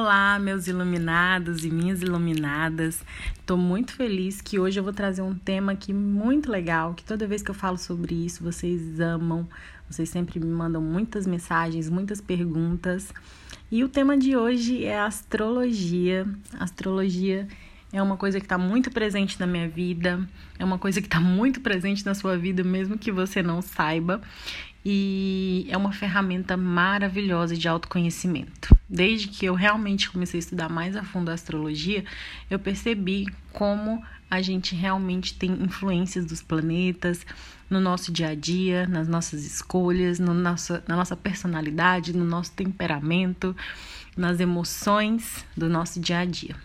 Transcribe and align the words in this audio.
Olá, 0.00 0.38
meus 0.38 0.68
iluminados 0.68 1.66
e 1.66 1.70
minhas 1.70 2.00
iluminadas. 2.00 3.04
Estou 3.38 3.58
muito 3.58 3.92
feliz 3.92 4.40
que 4.40 4.58
hoje 4.58 4.80
eu 4.80 4.82
vou 4.82 4.94
trazer 4.94 5.20
um 5.20 5.34
tema 5.34 5.72
aqui 5.72 5.92
muito 5.92 6.50
legal, 6.50 6.94
que 6.94 7.04
toda 7.04 7.26
vez 7.26 7.42
que 7.42 7.50
eu 7.50 7.54
falo 7.54 7.76
sobre 7.76 8.14
isso, 8.14 8.42
vocês 8.42 8.98
amam, 8.98 9.46
vocês 9.86 10.08
sempre 10.08 10.40
me 10.40 10.46
mandam 10.46 10.80
muitas 10.80 11.26
mensagens, 11.26 11.90
muitas 11.90 12.22
perguntas. 12.22 13.12
E 13.70 13.84
o 13.84 13.88
tema 13.88 14.16
de 14.16 14.34
hoje 14.34 14.82
é 14.82 14.98
astrologia. 14.98 16.26
Astrologia 16.58 17.46
é 17.92 18.02
uma 18.02 18.16
coisa 18.16 18.40
que 18.40 18.46
está 18.46 18.56
muito 18.56 18.90
presente 18.90 19.38
na 19.38 19.46
minha 19.46 19.68
vida, 19.68 20.26
é 20.58 20.64
uma 20.64 20.78
coisa 20.78 21.02
que 21.02 21.06
está 21.06 21.20
muito 21.20 21.60
presente 21.60 22.06
na 22.06 22.14
sua 22.14 22.38
vida, 22.38 22.64
mesmo 22.64 22.96
que 22.96 23.12
você 23.12 23.42
não 23.42 23.60
saiba 23.60 24.22
e 24.84 25.66
é 25.68 25.76
uma 25.76 25.92
ferramenta 25.92 26.56
maravilhosa 26.56 27.56
de 27.56 27.68
autoconhecimento. 27.68 28.76
Desde 28.88 29.28
que 29.28 29.46
eu 29.46 29.54
realmente 29.54 30.10
comecei 30.10 30.38
a 30.38 30.42
estudar 30.42 30.68
mais 30.68 30.96
a 30.96 31.02
fundo 31.02 31.30
a 31.30 31.34
astrologia, 31.34 32.04
eu 32.50 32.58
percebi 32.58 33.26
como 33.52 34.02
a 34.30 34.42
gente 34.42 34.74
realmente 34.74 35.34
tem 35.34 35.50
influências 35.62 36.24
dos 36.24 36.42
planetas 36.42 37.24
no 37.68 37.80
nosso 37.80 38.10
dia 38.10 38.28
a 38.28 38.34
dia, 38.34 38.86
nas 38.86 39.06
nossas 39.06 39.44
escolhas, 39.44 40.18
no 40.18 40.34
nosso, 40.34 40.74
na 40.86 40.96
nossa 40.96 41.16
personalidade, 41.16 42.16
no 42.16 42.24
nosso 42.24 42.52
temperamento, 42.52 43.54
nas 44.16 44.40
emoções 44.40 45.44
do 45.56 45.68
nosso 45.68 46.00
dia 46.00 46.18
a 46.18 46.24
dia. 46.24 46.56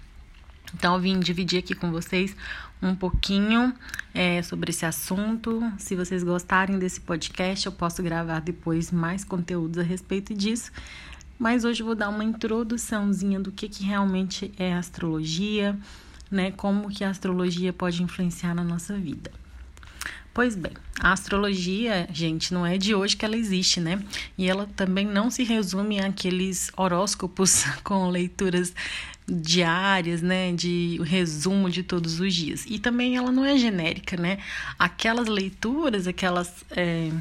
Então, 0.73 0.95
eu 0.95 1.01
vim 1.01 1.19
dividir 1.19 1.59
aqui 1.59 1.73
com 1.73 1.91
vocês 1.91 2.35
um 2.81 2.95
pouquinho 2.95 3.73
é, 4.13 4.41
sobre 4.41 4.71
esse 4.71 4.85
assunto. 4.85 5.61
Se 5.77 5.95
vocês 5.95 6.23
gostarem 6.23 6.77
desse 6.77 7.01
podcast, 7.01 7.65
eu 7.65 7.71
posso 7.71 8.03
gravar 8.03 8.39
depois 8.39 8.91
mais 8.91 9.23
conteúdos 9.23 9.79
a 9.79 9.83
respeito 9.83 10.33
disso. 10.33 10.71
Mas 11.39 11.63
hoje 11.63 11.81
eu 11.81 11.85
vou 11.85 11.95
dar 11.95 12.09
uma 12.09 12.23
introduçãozinha 12.23 13.39
do 13.39 13.51
que, 13.51 13.69
que 13.69 13.83
realmente 13.83 14.51
é 14.57 14.73
astrologia, 14.73 15.77
né? 16.31 16.51
Como 16.51 16.89
que 16.89 17.03
a 17.03 17.09
astrologia 17.09 17.71
pode 17.71 18.01
influenciar 18.01 18.55
na 18.55 18.63
nossa 18.63 18.97
vida. 18.97 19.31
Pois 20.33 20.55
bem, 20.55 20.73
a 20.99 21.13
astrologia, 21.13 22.07
gente, 22.11 22.53
não 22.53 22.63
é 22.63 22.77
de 22.77 22.93
hoje 22.93 23.17
que 23.17 23.25
ela 23.25 23.35
existe, 23.35 23.79
né? 23.79 24.03
E 24.37 24.47
ela 24.47 24.67
também 24.75 25.05
não 25.05 25.31
se 25.31 25.43
resume 25.43 25.99
àqueles 25.99 26.71
horóscopos 26.77 27.63
com 27.83 28.07
leituras 28.09 28.73
diárias, 29.27 30.21
né, 30.21 30.53
de 30.53 30.99
resumo 31.03 31.69
de 31.69 31.83
todos 31.83 32.19
os 32.19 32.33
dias. 32.33 32.65
E 32.67 32.79
também 32.79 33.17
ela 33.17 33.31
não 33.31 33.43
é 33.43 33.57
genérica, 33.57 34.15
né? 34.15 34.37
Aquelas 34.79 35.27
leituras, 35.27 36.07
aquelas 36.07 36.63
é, 36.71 37.11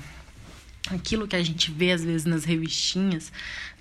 aquilo 0.90 1.26
que 1.26 1.34
a 1.34 1.42
gente 1.42 1.70
vê 1.70 1.90
às 1.90 2.04
vezes 2.04 2.24
nas 2.24 2.44
revistinhas 2.44 3.32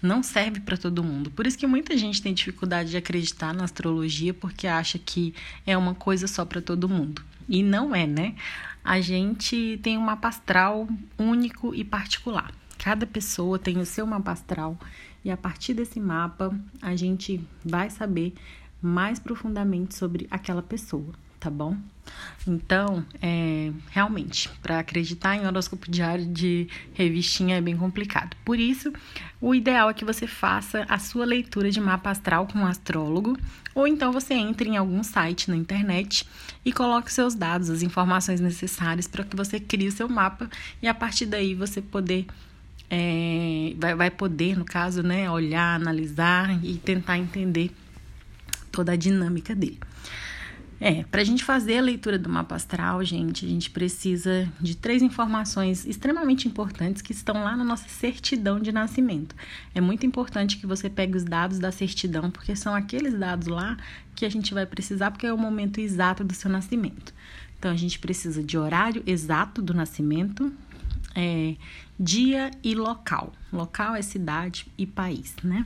não 0.01 0.23
serve 0.23 0.59
para 0.59 0.77
todo 0.77 1.03
mundo. 1.03 1.29
Por 1.31 1.45
isso 1.45 1.57
que 1.57 1.67
muita 1.67 1.95
gente 1.97 2.21
tem 2.21 2.33
dificuldade 2.33 2.89
de 2.89 2.97
acreditar 2.97 3.53
na 3.53 3.63
astrologia 3.63 4.33
porque 4.33 4.67
acha 4.67 4.97
que 4.97 5.33
é 5.65 5.77
uma 5.77 5.93
coisa 5.93 6.27
só 6.27 6.43
para 6.45 6.61
todo 6.61 6.89
mundo. 6.89 7.21
E 7.47 7.61
não 7.61 7.95
é, 7.95 8.07
né? 8.07 8.35
A 8.83 9.01
gente 9.01 9.79
tem 9.83 9.97
um 9.97 10.01
mapa 10.01 10.29
astral 10.29 10.87
único 11.17 11.73
e 11.75 11.83
particular. 11.83 12.51
Cada 12.77 13.05
pessoa 13.05 13.57
tem 13.57 13.77
o 13.77 13.85
seu 13.85 14.05
mapa 14.05 14.31
astral 14.31 14.77
e 15.25 15.31
a 15.31 15.35
partir 15.35 15.73
desse 15.73 15.99
mapa 15.99 16.57
a 16.79 16.95
gente 16.95 17.41
vai 17.65 17.89
saber 17.89 18.35
mais 18.79 19.17
profundamente 19.17 19.95
sobre 19.95 20.27
aquela 20.29 20.61
pessoa, 20.61 21.11
tá 21.39 21.49
bom? 21.49 21.75
Então, 22.47 23.03
é, 23.19 23.71
realmente, 23.89 24.47
para 24.61 24.77
acreditar 24.77 25.35
em 25.35 25.47
horóscopo 25.47 25.89
diário 25.89 26.27
de 26.27 26.67
revistinha 26.93 27.57
é 27.57 27.61
bem 27.61 27.75
complicado. 27.75 28.37
Por 28.45 28.59
isso, 28.59 28.93
o 29.41 29.55
ideal 29.55 29.89
é 29.89 29.93
que 29.93 30.05
você 30.05 30.27
faça 30.27 30.85
a 30.87 30.99
sua 30.99 31.25
leitura 31.25 31.71
de 31.71 31.81
mapa 31.81 32.11
astral 32.11 32.45
com 32.45 32.59
um 32.59 32.65
astrólogo, 32.67 33.35
ou 33.73 33.87
então 33.87 34.11
você 34.11 34.35
entre 34.35 34.69
em 34.69 34.77
algum 34.77 35.01
site 35.01 35.49
na 35.49 35.57
internet 35.57 36.27
e 36.63 36.71
coloque 36.71 37.11
seus 37.11 37.33
dados, 37.33 37.71
as 37.71 37.81
informações 37.81 38.39
necessárias 38.39 39.07
para 39.07 39.23
que 39.23 39.35
você 39.35 39.59
crie 39.59 39.87
o 39.87 39.91
seu 39.91 40.07
mapa 40.07 40.47
e 40.81 40.87
a 40.87 40.93
partir 40.93 41.25
daí 41.25 41.55
você 41.55 41.81
poder 41.81 42.27
é, 42.89 43.73
vai, 43.77 43.95
vai 43.95 44.11
poder, 44.11 44.57
no 44.57 44.65
caso, 44.65 45.01
né, 45.01 45.29
olhar, 45.29 45.75
analisar 45.75 46.63
e 46.63 46.77
tentar 46.77 47.17
entender 47.17 47.71
toda 48.71 48.91
a 48.91 48.95
dinâmica 48.95 49.55
dele. 49.55 49.79
É, 50.79 51.03
para 51.03 51.21
a 51.21 51.23
gente 51.23 51.43
fazer 51.43 51.77
a 51.77 51.81
leitura 51.81 52.19
do 52.19 52.29
mapa 52.29 52.55
astral, 52.55 53.03
gente, 53.03 53.45
a 53.45 53.49
gente 53.49 53.69
precisa 53.69 54.51
de 54.59 54.75
três 54.75 55.01
informações 55.01 55.85
extremamente 55.85 56.47
importantes 56.47 57.01
que 57.01 57.13
estão 57.13 57.43
lá 57.43 57.55
na 57.55 57.63
nossa 57.63 57.87
certidão 57.87 58.59
de 58.59 58.73
nascimento. 58.73 59.35
É 59.73 59.79
muito 59.79 60.05
importante 60.05 60.57
que 60.57 60.67
você 60.67 60.89
pegue 60.89 61.15
os 61.15 61.23
dados 61.23 61.59
da 61.59 61.71
certidão, 61.71 62.29
porque 62.29 62.55
são 62.55 62.75
aqueles 62.75 63.17
dados 63.17 63.47
lá 63.47 63.77
que 64.13 64.25
a 64.25 64.29
gente 64.29 64.53
vai 64.53 64.65
precisar, 64.65 65.11
porque 65.11 65.25
é 65.25 65.33
o 65.33 65.37
momento 65.37 65.79
exato 65.79 66.25
do 66.25 66.33
seu 66.33 66.51
nascimento. 66.51 67.13
Então, 67.57 67.71
a 67.71 67.77
gente 67.77 67.97
precisa 67.97 68.43
de 68.43 68.57
horário 68.57 69.01
exato 69.07 69.61
do 69.61 69.73
nascimento, 69.73 70.51
é, 71.15 71.55
dia 71.99 72.51
e 72.63 72.75
local. 72.75 73.31
Local 73.51 73.95
é 73.95 74.01
cidade 74.01 74.67
e 74.77 74.85
país, 74.85 75.33
né? 75.43 75.65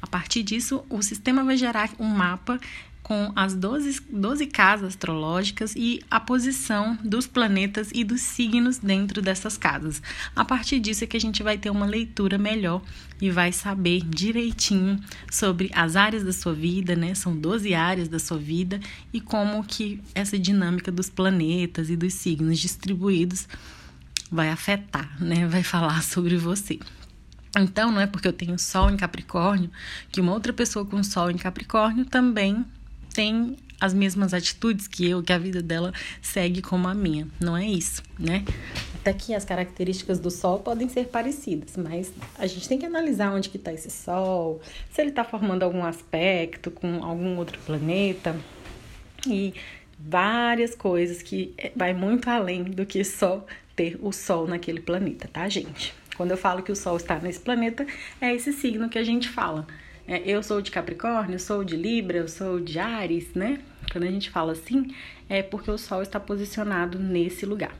A 0.00 0.06
partir 0.06 0.42
disso, 0.42 0.84
o 0.88 1.02
sistema 1.02 1.44
vai 1.44 1.56
gerar 1.56 1.90
um 1.98 2.08
mapa 2.08 2.58
com 3.06 3.30
as 3.36 3.54
12, 3.54 4.02
12 4.10 4.46
casas 4.48 4.88
astrológicas 4.88 5.76
e 5.76 6.02
a 6.10 6.18
posição 6.18 6.98
dos 7.04 7.24
planetas 7.24 7.90
e 7.94 8.02
dos 8.02 8.20
signos 8.20 8.78
dentro 8.78 9.22
dessas 9.22 9.56
casas. 9.56 10.02
A 10.34 10.44
partir 10.44 10.80
disso 10.80 11.04
é 11.04 11.06
que 11.06 11.16
a 11.16 11.20
gente 11.20 11.40
vai 11.40 11.56
ter 11.56 11.70
uma 11.70 11.86
leitura 11.86 12.36
melhor 12.36 12.82
e 13.20 13.30
vai 13.30 13.52
saber 13.52 14.02
direitinho 14.02 14.98
sobre 15.30 15.70
as 15.72 15.94
áreas 15.94 16.24
da 16.24 16.32
sua 16.32 16.52
vida, 16.52 16.96
né? 16.96 17.14
São 17.14 17.36
12 17.36 17.76
áreas 17.76 18.08
da 18.08 18.18
sua 18.18 18.38
vida 18.38 18.80
e 19.12 19.20
como 19.20 19.62
que 19.62 20.02
essa 20.12 20.36
dinâmica 20.36 20.90
dos 20.90 21.08
planetas 21.08 21.88
e 21.88 21.96
dos 21.96 22.12
signos 22.12 22.58
distribuídos 22.58 23.46
vai 24.30 24.50
afetar, 24.50 25.22
né? 25.22 25.46
Vai 25.46 25.62
falar 25.62 26.02
sobre 26.02 26.36
você. 26.36 26.78
Então, 27.58 27.90
não 27.90 28.00
é 28.00 28.06
porque 28.06 28.28
eu 28.28 28.32
tenho 28.32 28.58
Sol 28.58 28.90
em 28.90 28.96
Capricórnio 28.96 29.70
que 30.10 30.20
uma 30.20 30.32
outra 30.32 30.52
pessoa 30.52 30.84
com 30.84 31.02
Sol 31.02 31.30
em 31.30 31.38
Capricórnio 31.38 32.04
também 32.04 32.64
tem 33.14 33.56
as 33.80 33.94
mesmas 33.94 34.34
atitudes 34.34 34.86
que 34.86 35.08
eu, 35.08 35.22
que 35.22 35.32
a 35.32 35.38
vida 35.38 35.62
dela 35.62 35.92
segue 36.20 36.60
como 36.60 36.88
a 36.88 36.94
minha. 36.94 37.26
Não 37.40 37.56
é 37.56 37.66
isso, 37.66 38.02
né? 38.18 38.44
Até 39.00 39.12
que 39.12 39.34
as 39.34 39.44
características 39.44 40.18
do 40.18 40.30
Sol 40.30 40.58
podem 40.58 40.88
ser 40.88 41.06
parecidas, 41.06 41.76
mas 41.76 42.12
a 42.38 42.46
gente 42.46 42.68
tem 42.68 42.78
que 42.78 42.86
analisar 42.86 43.32
onde 43.32 43.48
que 43.48 43.56
está 43.56 43.72
esse 43.72 43.90
Sol, 43.90 44.60
se 44.90 45.00
ele 45.00 45.10
está 45.10 45.24
formando 45.24 45.62
algum 45.62 45.84
aspecto 45.84 46.70
com 46.70 47.04
algum 47.04 47.36
outro 47.36 47.58
planeta 47.60 48.36
e 49.26 49.54
várias 49.98 50.74
coisas 50.74 51.22
que 51.22 51.54
é, 51.56 51.72
vai 51.74 51.94
muito 51.94 52.28
além 52.28 52.64
do 52.64 52.84
que 52.84 53.02
só 53.04 53.44
ter 53.76 53.98
o 54.00 54.10
Sol 54.10 54.48
naquele 54.48 54.80
planeta, 54.80 55.28
tá, 55.32 55.48
gente? 55.48 55.94
Quando 56.16 56.30
eu 56.30 56.36
falo 56.36 56.62
que 56.62 56.72
o 56.72 56.76
Sol 56.76 56.96
está 56.96 57.18
nesse 57.18 57.38
planeta, 57.38 57.86
é 58.20 58.34
esse 58.34 58.52
signo 58.52 58.88
que 58.88 58.98
a 58.98 59.04
gente 59.04 59.28
fala. 59.28 59.66
É, 60.08 60.22
eu 60.24 60.42
sou 60.42 60.62
de 60.62 60.70
Capricórnio, 60.70 61.38
sou 61.38 61.62
de 61.62 61.76
Libra, 61.76 62.18
eu 62.18 62.28
sou 62.28 62.58
de 62.58 62.78
Ares, 62.78 63.34
né? 63.34 63.60
Quando 63.92 64.04
a 64.04 64.10
gente 64.10 64.30
fala 64.30 64.52
assim, 64.52 64.94
é 65.28 65.42
porque 65.42 65.70
o 65.70 65.76
Sol 65.76 66.00
está 66.00 66.18
posicionado 66.18 66.98
nesse 66.98 67.44
lugar. 67.44 67.74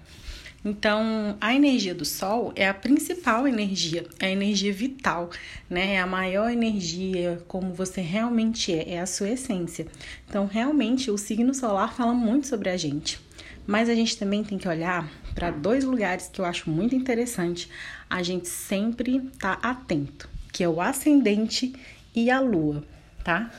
Então, 0.65 1.37
a 1.41 1.55
energia 1.55 1.95
do 1.95 2.05
Sol 2.05 2.53
é 2.57 2.69
a 2.69 2.75
principal 2.75 3.47
energia, 3.47 4.05
é 4.19 4.27
a 4.27 4.31
energia 4.31 4.73
vital, 4.73 5.31
né? 5.71 5.95
É 5.95 6.01
a 6.01 6.07
maior 6.07 6.51
energia, 6.51 7.41
como 7.47 7.73
você 7.73 8.01
realmente 8.01 8.73
é, 8.75 8.95
é 8.95 9.01
a 9.01 9.07
sua 9.07 9.31
essência. 9.31 9.87
Então, 10.29 10.47
realmente, 10.47 11.11
o 11.11 11.17
signo 11.17 11.55
solar 11.55 11.95
fala 11.95 12.13
muito 12.13 12.49
sobre 12.49 12.69
a 12.69 12.77
gente. 12.77 13.21
Mas 13.67 13.89
a 13.89 13.95
gente 13.95 14.17
também 14.17 14.45
tem 14.45 14.59
que 14.59 14.69
olhar 14.69 15.09
para 15.35 15.51
dois 15.51 15.85
lugares 15.85 16.29
que 16.33 16.41
eu 16.41 16.45
acho 16.45 16.71
muito 16.71 16.95
interessante 16.95 17.69
a 18.09 18.23
gente 18.23 18.49
sempre 18.49 19.21
tá 19.39 19.59
atento, 19.63 20.29
que 20.53 20.63
é 20.63 20.69
o 20.69 20.81
ascendente 20.81 21.75
e 22.15 22.31
a 22.31 22.41
lua, 22.41 22.85
tá? 23.25 23.51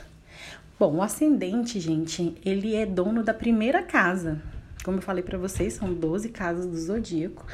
Bom, 0.78 0.96
o 0.96 1.02
ascendente, 1.02 1.78
gente, 1.80 2.34
ele 2.44 2.74
é 2.74 2.86
dono 2.86 3.22
da 3.22 3.34
primeira 3.34 3.82
casa. 3.82 4.40
Como 4.84 4.98
eu 4.98 5.02
falei 5.02 5.22
para 5.22 5.36
vocês, 5.36 5.74
são 5.74 5.92
12 5.92 6.30
casas 6.30 6.66
do 6.66 6.78
zodíaco 6.78 7.44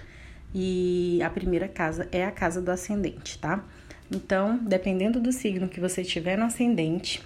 e 0.55 1.21
a 1.23 1.31
primeira 1.31 1.67
casa 1.67 2.09
é 2.13 2.25
a 2.25 2.31
casa 2.31 2.61
do 2.61 2.71
ascendente, 2.71 3.39
tá? 3.39 3.65
Então, 4.11 4.59
dependendo 4.59 5.19
do 5.19 5.33
signo 5.33 5.69
que 5.69 5.81
você 5.81 6.05
tiver 6.05 6.37
no 6.37 6.45
ascendente, 6.45 7.23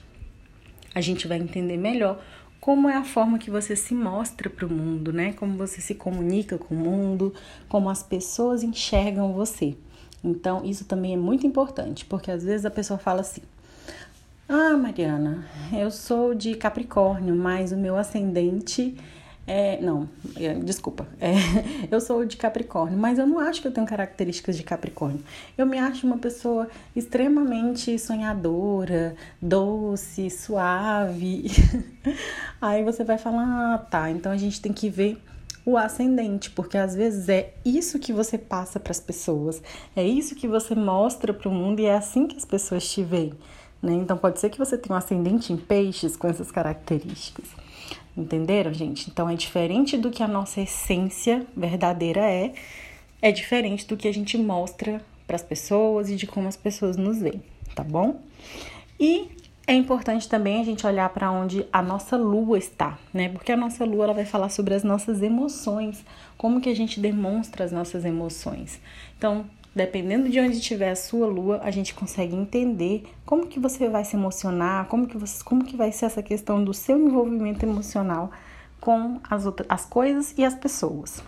a 0.94 1.00
gente 1.00 1.28
vai 1.28 1.38
entender 1.38 1.76
melhor 1.76 2.22
como 2.60 2.88
é 2.88 2.96
a 2.96 3.04
forma 3.04 3.38
que 3.38 3.50
você 3.50 3.76
se 3.76 3.94
mostra 3.94 4.50
para 4.50 4.66
o 4.66 4.72
mundo, 4.72 5.12
né? 5.12 5.32
Como 5.32 5.56
você 5.56 5.80
se 5.80 5.94
comunica 5.94 6.58
com 6.58 6.74
o 6.74 6.78
mundo, 6.78 7.32
como 7.68 7.88
as 7.88 8.02
pessoas 8.02 8.62
enxergam 8.62 9.32
você. 9.32 9.76
Então, 10.22 10.64
isso 10.64 10.84
também 10.84 11.14
é 11.14 11.16
muito 11.16 11.46
importante, 11.46 12.04
porque 12.04 12.30
às 12.30 12.42
vezes 12.42 12.66
a 12.66 12.70
pessoa 12.70 12.98
fala 12.98 13.20
assim: 13.20 13.42
Ah, 14.48 14.76
Mariana, 14.76 15.46
eu 15.72 15.90
sou 15.90 16.34
de 16.34 16.54
Capricórnio, 16.56 17.36
mas 17.36 17.70
o 17.70 17.76
meu 17.76 17.96
ascendente 17.96 18.96
É, 19.50 19.80
não, 19.80 20.06
é, 20.36 20.52
desculpa. 20.56 21.08
É, 21.18 21.32
eu 21.90 22.02
sou 22.02 22.22
de 22.26 22.36
Capricórnio, 22.36 22.98
mas 22.98 23.18
eu 23.18 23.26
não 23.26 23.38
acho 23.38 23.62
que 23.62 23.66
eu 23.66 23.72
tenho 23.72 23.86
características 23.86 24.58
de 24.58 24.62
Capricórnio. 24.62 25.24
Eu 25.56 25.64
me 25.64 25.78
acho 25.78 26.06
uma 26.06 26.18
pessoa 26.18 26.68
extremamente 26.94 27.98
sonhadora, 27.98 29.16
doce, 29.40 30.28
suave. 30.28 31.46
Aí 32.60 32.84
você 32.84 33.02
vai 33.02 33.16
falar, 33.16 33.74
ah, 33.74 33.78
tá, 33.78 34.10
então 34.10 34.30
a 34.30 34.36
gente 34.36 34.60
tem 34.60 34.70
que 34.70 34.90
ver 34.90 35.18
o 35.64 35.78
ascendente, 35.78 36.50
porque 36.50 36.76
às 36.76 36.94
vezes 36.94 37.26
é 37.30 37.54
isso 37.64 37.98
que 37.98 38.12
você 38.12 38.36
passa 38.36 38.78
para 38.78 38.90
as 38.90 39.00
pessoas, 39.00 39.62
é 39.96 40.06
isso 40.06 40.34
que 40.34 40.46
você 40.46 40.74
mostra 40.74 41.32
para 41.32 41.48
o 41.48 41.52
mundo 41.52 41.80
e 41.80 41.86
é 41.86 41.94
assim 41.94 42.26
que 42.26 42.36
as 42.36 42.44
pessoas 42.44 42.86
te 42.86 43.02
veem. 43.02 43.32
Né? 43.82 43.94
Então 43.94 44.18
pode 44.18 44.40
ser 44.40 44.50
que 44.50 44.58
você 44.58 44.76
tenha 44.76 44.94
um 44.94 44.98
ascendente 44.98 45.54
em 45.54 45.56
peixes 45.56 46.16
com 46.16 46.26
essas 46.28 46.50
características. 46.50 47.46
Entenderam, 48.18 48.74
gente? 48.74 49.08
Então 49.08 49.30
é 49.30 49.34
diferente 49.36 49.96
do 49.96 50.10
que 50.10 50.24
a 50.24 50.28
nossa 50.28 50.60
essência 50.60 51.46
verdadeira 51.56 52.20
é, 52.20 52.52
é 53.22 53.30
diferente 53.30 53.86
do 53.86 53.96
que 53.96 54.08
a 54.08 54.12
gente 54.12 54.36
mostra 54.36 55.00
para 55.24 55.36
as 55.36 55.42
pessoas 55.42 56.10
e 56.10 56.16
de 56.16 56.26
como 56.26 56.48
as 56.48 56.56
pessoas 56.56 56.96
nos 56.96 57.20
veem, 57.20 57.40
tá 57.76 57.84
bom? 57.84 58.20
E 58.98 59.28
é 59.68 59.72
importante 59.72 60.28
também 60.28 60.60
a 60.60 60.64
gente 60.64 60.84
olhar 60.84 61.08
para 61.10 61.30
onde 61.30 61.64
a 61.72 61.80
nossa 61.80 62.16
lua 62.16 62.58
está, 62.58 62.98
né? 63.14 63.28
Porque 63.28 63.52
a 63.52 63.56
nossa 63.56 63.84
lua 63.84 64.04
ela 64.04 64.14
vai 64.14 64.24
falar 64.24 64.48
sobre 64.48 64.74
as 64.74 64.82
nossas 64.82 65.22
emoções, 65.22 66.04
como 66.36 66.60
que 66.60 66.68
a 66.68 66.74
gente 66.74 66.98
demonstra 66.98 67.64
as 67.64 67.70
nossas 67.70 68.04
emoções. 68.04 68.80
Então, 69.16 69.44
dependendo 69.74 70.28
de 70.28 70.40
onde 70.40 70.56
estiver 70.56 70.90
a 70.90 70.96
sua 70.96 71.26
lua, 71.26 71.60
a 71.62 71.70
gente 71.70 71.94
consegue 71.94 72.34
entender 72.34 73.04
como 73.24 73.46
que 73.46 73.60
você 73.60 73.88
vai 73.88 74.04
se 74.04 74.16
emocionar, 74.16 74.86
como 74.86 75.06
que 75.06 75.16
você, 75.16 75.42
como 75.44 75.64
que 75.64 75.76
vai 75.76 75.92
ser 75.92 76.06
essa 76.06 76.22
questão 76.22 76.62
do 76.62 76.74
seu 76.74 76.98
envolvimento 76.98 77.64
emocional 77.64 78.30
com 78.80 79.20
as 79.28 79.46
outras 79.46 79.66
as 79.68 79.84
coisas 79.84 80.34
e 80.36 80.44
as 80.44 80.54
pessoas. 80.54 81.22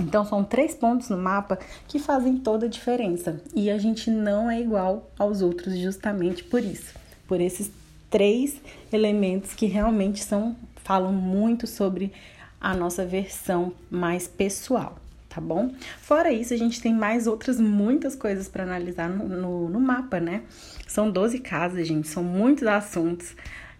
Então 0.00 0.24
são 0.24 0.42
três 0.42 0.74
pontos 0.74 1.08
no 1.10 1.18
mapa 1.18 1.58
que 1.86 1.98
fazem 1.98 2.38
toda 2.38 2.66
a 2.66 2.68
diferença 2.68 3.42
e 3.54 3.70
a 3.70 3.78
gente 3.78 4.10
não 4.10 4.50
é 4.50 4.60
igual 4.60 5.10
aos 5.18 5.42
outros 5.42 5.78
justamente 5.78 6.42
por 6.44 6.62
isso 6.64 7.02
por 7.32 7.40
esses 7.40 7.70
três 8.10 8.60
elementos 8.92 9.54
que 9.54 9.64
realmente 9.64 10.22
são 10.22 10.54
falam 10.76 11.12
muito 11.12 11.66
sobre 11.66 12.12
a 12.60 12.74
nossa 12.74 13.06
versão 13.06 13.72
mais 13.90 14.28
pessoal, 14.28 14.96
tá 15.32 15.40
bom? 15.40 15.74
Fora 15.98 16.30
isso, 16.30 16.52
a 16.52 16.56
gente 16.56 16.80
tem 16.80 16.94
mais 16.94 17.26
outras 17.26 17.58
muitas 17.58 18.14
coisas 18.14 18.48
para 18.48 18.64
analisar 18.64 19.08
no, 19.08 19.26
no, 19.28 19.68
no, 19.68 19.80
mapa, 19.80 20.20
né? 20.20 20.42
São 20.86 21.10
12 21.10 21.38
casas, 21.38 21.86
gente, 21.86 22.06
são 22.06 22.22
muitos 22.22 22.66
assuntos. 22.66 23.34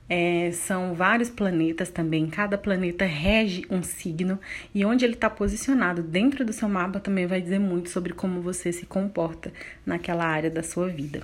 É, 0.08 0.50
são 0.52 0.94
vários 0.94 1.30
planetas 1.30 1.88
também, 1.88 2.26
cada 2.26 2.58
planeta 2.58 3.04
rege 3.04 3.64
um 3.70 3.82
signo 3.82 4.38
e 4.74 4.84
onde 4.84 5.04
ele 5.04 5.14
está 5.14 5.30
posicionado 5.30 6.02
dentro 6.02 6.44
do 6.44 6.52
seu 6.52 6.68
mapa 6.68 7.00
também 7.00 7.26
vai 7.26 7.40
dizer 7.40 7.58
muito 7.58 7.88
sobre 7.88 8.12
como 8.12 8.42
você 8.42 8.72
se 8.72 8.84
comporta 8.84 9.52
naquela 9.86 10.26
área 10.26 10.50
da 10.50 10.62
sua 10.62 10.88
vida 10.88 11.22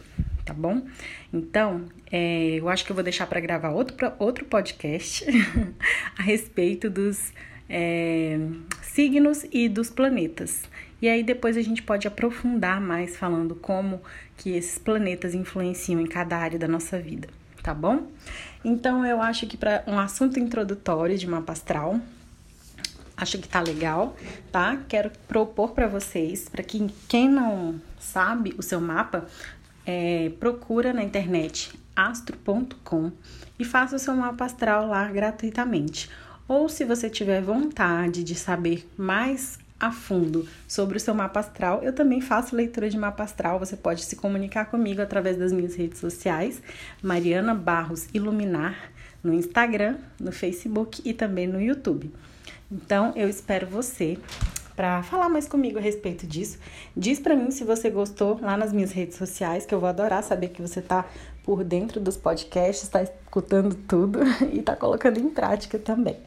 tá 0.48 0.54
bom? 0.54 0.80
Então, 1.30 1.84
é, 2.10 2.54
eu 2.54 2.70
acho 2.70 2.82
que 2.82 2.90
eu 2.90 2.94
vou 2.94 3.04
deixar 3.04 3.26
para 3.26 3.38
gravar 3.38 3.68
outro, 3.68 3.94
outro 4.18 4.46
podcast 4.46 5.26
a 6.18 6.22
respeito 6.22 6.88
dos 6.88 7.34
é, 7.68 8.38
signos 8.82 9.44
e 9.52 9.68
dos 9.68 9.90
planetas. 9.90 10.62
E 11.00 11.08
aí 11.08 11.22
depois 11.22 11.56
a 11.56 11.62
gente 11.62 11.82
pode 11.82 12.08
aprofundar 12.08 12.80
mais 12.80 13.16
falando 13.16 13.54
como 13.54 14.00
que 14.36 14.50
esses 14.50 14.78
planetas 14.78 15.34
influenciam 15.34 16.00
em 16.00 16.06
cada 16.06 16.36
área 16.36 16.58
da 16.58 16.66
nossa 16.66 16.98
vida, 16.98 17.28
tá 17.62 17.72
bom? 17.72 18.08
Então 18.64 19.06
eu 19.06 19.22
acho 19.22 19.46
que 19.46 19.56
para 19.56 19.84
um 19.86 19.98
assunto 19.98 20.40
introdutório 20.40 21.16
de 21.16 21.26
mapa 21.26 21.52
astral, 21.52 22.00
acho 23.16 23.38
que 23.38 23.48
tá 23.48 23.60
legal, 23.60 24.16
tá? 24.50 24.78
Quero 24.88 25.10
propor 25.28 25.70
para 25.70 25.86
vocês, 25.86 26.48
para 26.48 26.62
que 26.62 26.88
quem 27.08 27.28
não 27.28 27.80
sabe 27.98 28.54
o 28.58 28.62
seu 28.62 28.80
mapa, 28.80 29.26
é, 29.86 30.30
procura 30.40 30.92
na 30.92 31.02
internet 31.02 31.78
astro.com 31.94 33.10
e 33.58 33.64
faça 33.64 33.96
o 33.96 33.98
seu 33.98 34.14
mapa 34.14 34.44
astral 34.44 34.86
lá 34.86 35.08
gratuitamente. 35.08 36.08
Ou 36.48 36.66
se 36.66 36.82
você 36.82 37.10
tiver 37.10 37.42
vontade 37.42 38.24
de 38.24 38.34
saber 38.34 38.88
mais 38.96 39.58
a 39.78 39.92
fundo 39.92 40.48
sobre 40.66 40.96
o 40.96 41.00
seu 41.00 41.14
mapa 41.14 41.40
astral, 41.40 41.82
eu 41.82 41.92
também 41.92 42.20
faço 42.20 42.56
leitura 42.56 42.88
de 42.88 42.96
mapa 42.96 43.22
astral. 43.22 43.58
Você 43.58 43.76
pode 43.76 44.02
se 44.04 44.16
comunicar 44.16 44.64
comigo 44.64 45.02
através 45.02 45.36
das 45.36 45.52
minhas 45.52 45.74
redes 45.74 46.00
sociais, 46.00 46.62
Mariana 47.02 47.54
Barros 47.54 48.08
Iluminar, 48.12 48.90
no 49.22 49.34
Instagram, 49.34 49.96
no 50.18 50.32
Facebook 50.32 51.02
e 51.04 51.12
também 51.12 51.46
no 51.46 51.60
YouTube. 51.60 52.10
Então, 52.72 53.12
eu 53.14 53.28
espero 53.28 53.66
você 53.66 54.18
para 54.74 55.02
falar 55.02 55.28
mais 55.28 55.48
comigo 55.48 55.78
a 55.78 55.82
respeito 55.82 56.26
disso. 56.26 56.58
Diz 56.96 57.18
para 57.18 57.34
mim 57.34 57.50
se 57.50 57.64
você 57.64 57.90
gostou 57.90 58.38
lá 58.40 58.56
nas 58.56 58.72
minhas 58.72 58.92
redes 58.92 59.16
sociais, 59.16 59.66
que 59.66 59.74
eu 59.74 59.80
vou 59.80 59.88
adorar 59.88 60.22
saber 60.22 60.48
que 60.48 60.62
você 60.62 60.80
tá 60.80 61.04
por 61.48 61.64
dentro 61.64 61.98
dos 61.98 62.14
podcasts, 62.14 62.82
está 62.82 63.02
escutando 63.02 63.74
tudo 63.74 64.18
e 64.52 64.60
tá 64.60 64.76
colocando 64.76 65.18
em 65.18 65.30
prática 65.30 65.78
também, 65.78 66.18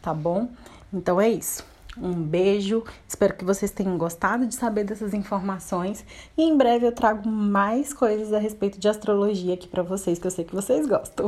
tá 0.00 0.14
bom? 0.14 0.48
Então 0.90 1.20
é 1.20 1.28
isso. 1.28 1.62
Um 1.98 2.14
beijo, 2.14 2.82
espero 3.06 3.34
que 3.34 3.44
vocês 3.44 3.70
tenham 3.70 3.98
gostado 3.98 4.46
de 4.46 4.54
saber 4.54 4.84
dessas 4.84 5.12
informações 5.12 6.02
e 6.34 6.42
em 6.44 6.56
breve 6.56 6.86
eu 6.86 6.92
trago 6.92 7.28
mais 7.28 7.92
coisas 7.92 8.32
a 8.32 8.38
respeito 8.38 8.80
de 8.80 8.88
astrologia 8.88 9.52
aqui 9.52 9.68
para 9.68 9.82
vocês, 9.82 10.18
que 10.18 10.26
eu 10.26 10.30
sei 10.30 10.46
que 10.46 10.54
vocês 10.54 10.86
gostam. 10.86 11.26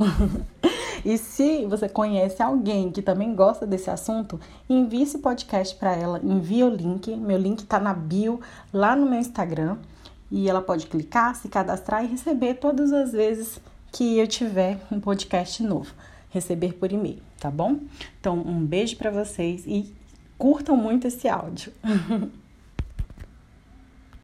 e 1.04 1.18
se 1.18 1.66
você 1.66 1.90
conhece 1.90 2.42
alguém 2.42 2.90
que 2.90 3.02
também 3.02 3.34
gosta 3.34 3.66
desse 3.66 3.90
assunto, 3.90 4.40
envie 4.66 5.02
esse 5.02 5.18
podcast 5.18 5.74
para 5.74 5.94
ela, 5.94 6.18
envie 6.24 6.64
o 6.64 6.70
link, 6.70 7.14
meu 7.16 7.36
link 7.36 7.66
tá 7.66 7.78
na 7.78 7.92
bio 7.92 8.40
lá 8.72 8.96
no 8.96 9.04
meu 9.04 9.20
Instagram 9.20 9.76
e 10.32 10.48
ela 10.48 10.62
pode 10.62 10.86
clicar, 10.86 11.36
se 11.36 11.46
cadastrar 11.46 12.02
e 12.02 12.08
receber 12.08 12.54
todas 12.54 12.90
as 12.90 13.12
vezes 13.12 13.60
que 13.92 14.18
eu 14.18 14.26
tiver 14.26 14.78
um 14.90 14.98
podcast 14.98 15.62
novo, 15.62 15.92
receber 16.30 16.72
por 16.72 16.90
e-mail, 16.90 17.18
tá 17.38 17.50
bom? 17.50 17.80
Então, 18.18 18.38
um 18.38 18.64
beijo 18.64 18.96
para 18.96 19.10
vocês 19.10 19.64
e 19.66 19.94
curtam 20.38 20.74
muito 20.74 21.06
esse 21.06 21.28
áudio. 21.28 21.70